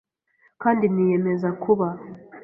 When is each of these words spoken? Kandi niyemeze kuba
Kandi 0.61 0.85
niyemeze 0.93 1.49
kuba 1.63 1.87